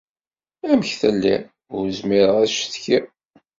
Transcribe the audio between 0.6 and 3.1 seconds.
Amek telliḍ? Ur zmireɣ ad cetkiɣ.